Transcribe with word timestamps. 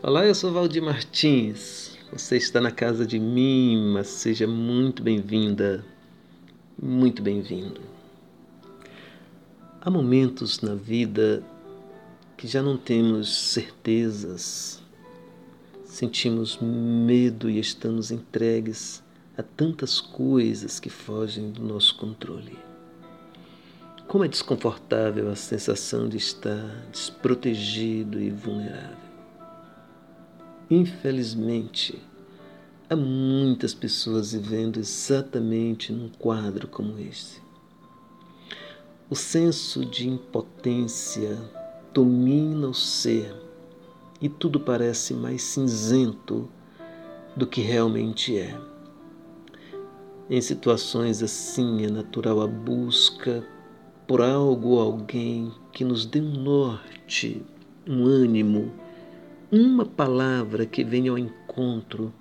Olá, 0.00 0.24
eu 0.24 0.32
sou 0.32 0.52
Valdir 0.52 0.80
Martins. 0.80 1.98
Você 2.12 2.36
está 2.36 2.60
na 2.60 2.70
casa 2.70 3.04
de 3.04 3.18
Mima, 3.18 4.04
seja 4.04 4.46
muito 4.46 5.02
bem-vinda, 5.02 5.84
muito 6.80 7.20
bem-vindo. 7.20 7.80
Há 9.80 9.90
momentos 9.90 10.60
na 10.60 10.76
vida 10.76 11.42
que 12.36 12.46
já 12.46 12.62
não 12.62 12.76
temos 12.76 13.36
certezas, 13.36 14.80
sentimos 15.84 16.60
medo 16.62 17.50
e 17.50 17.58
estamos 17.58 18.12
entregues 18.12 19.02
a 19.36 19.42
tantas 19.42 20.00
coisas 20.00 20.78
que 20.78 20.88
fogem 20.88 21.50
do 21.50 21.60
nosso 21.60 21.96
controle. 21.96 22.56
Como 24.06 24.22
é 24.22 24.28
desconfortável 24.28 25.28
a 25.28 25.34
sensação 25.34 26.08
de 26.08 26.18
estar 26.18 26.86
desprotegido 26.92 28.20
e 28.20 28.30
vulnerável. 28.30 29.07
Infelizmente, 30.70 31.98
há 32.90 32.94
muitas 32.94 33.72
pessoas 33.72 34.32
vivendo 34.32 34.78
exatamente 34.78 35.90
num 35.94 36.10
quadro 36.10 36.68
como 36.68 36.98
este. 36.98 37.40
O 39.08 39.16
senso 39.16 39.86
de 39.86 40.06
impotência 40.06 41.38
domina 41.94 42.68
o 42.68 42.74
ser 42.74 43.34
e 44.20 44.28
tudo 44.28 44.60
parece 44.60 45.14
mais 45.14 45.40
cinzento 45.40 46.46
do 47.34 47.46
que 47.46 47.62
realmente 47.62 48.36
é. 48.36 48.54
Em 50.28 50.42
situações 50.42 51.22
assim 51.22 51.86
é 51.86 51.90
natural 51.90 52.42
a 52.42 52.46
busca 52.46 53.42
por 54.06 54.20
algo 54.20 54.72
ou 54.72 54.80
alguém 54.82 55.50
que 55.72 55.82
nos 55.82 56.04
dê 56.04 56.20
um 56.20 56.42
norte, 56.42 57.42
um 57.86 58.04
ânimo, 58.04 58.70
uma 59.50 59.86
palavra 59.86 60.66
que 60.66 60.84
venha 60.84 61.10
ao 61.10 61.18
encontro 61.18 62.12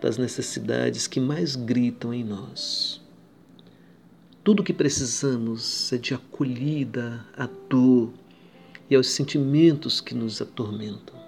das 0.00 0.16
necessidades 0.16 1.06
que 1.06 1.18
mais 1.18 1.56
gritam 1.56 2.14
em 2.14 2.22
nós. 2.22 3.00
Tudo 4.44 4.60
o 4.60 4.64
que 4.64 4.72
precisamos 4.72 5.92
é 5.92 5.98
de 5.98 6.14
acolhida 6.14 7.26
à 7.36 7.48
dor 7.68 8.10
e 8.88 8.94
aos 8.94 9.08
sentimentos 9.08 10.00
que 10.00 10.14
nos 10.14 10.40
atormentam. 10.40 11.18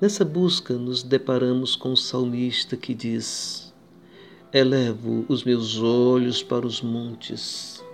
Nessa 0.00 0.24
busca, 0.24 0.74
nos 0.74 1.02
deparamos 1.02 1.76
com 1.76 1.92
o 1.92 1.96
salmista 1.96 2.76
que 2.76 2.94
diz: 2.94 3.72
Elevo 4.52 5.26
os 5.28 5.44
meus 5.44 5.78
olhos 5.78 6.42
para 6.42 6.66
os 6.66 6.80
montes. 6.80 7.84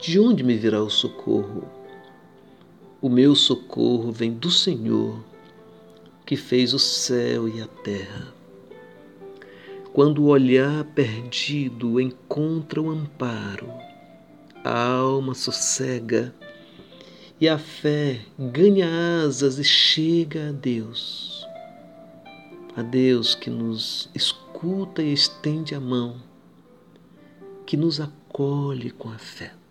De 0.00 0.20
onde 0.20 0.44
me 0.44 0.56
virá 0.56 0.80
o 0.80 0.88
socorro? 0.88 1.77
O 3.00 3.08
meu 3.08 3.36
socorro 3.36 4.10
vem 4.10 4.32
do 4.32 4.50
Senhor, 4.50 5.24
que 6.26 6.34
fez 6.34 6.74
o 6.74 6.80
céu 6.80 7.48
e 7.48 7.62
a 7.62 7.66
terra. 7.68 8.34
Quando 9.92 10.24
o 10.24 10.26
olhar 10.26 10.82
perdido 10.96 12.00
encontra 12.00 12.82
o 12.82 12.90
amparo, 12.90 13.68
a 14.64 14.94
alma 14.94 15.32
sossega 15.32 16.34
e 17.40 17.48
a 17.48 17.56
fé 17.56 18.20
ganha 18.36 18.88
asas 19.24 19.60
e 19.60 19.64
chega 19.64 20.48
a 20.48 20.52
Deus. 20.52 21.46
A 22.74 22.82
Deus 22.82 23.32
que 23.32 23.48
nos 23.48 24.10
escuta 24.12 25.04
e 25.04 25.12
estende 25.12 25.72
a 25.72 25.78
mão, 25.78 26.16
que 27.64 27.76
nos 27.76 28.00
acolhe 28.00 28.90
com 28.90 29.08
afeto 29.08 29.67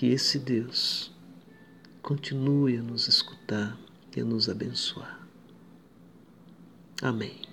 que 0.00 0.06
esse 0.06 0.38
Deus 0.38 1.12
continue 2.00 2.78
a 2.78 2.82
nos 2.82 3.06
escutar 3.06 3.78
e 4.16 4.22
a 4.22 4.24
nos 4.24 4.48
abençoar. 4.48 5.28
Amém. 7.02 7.49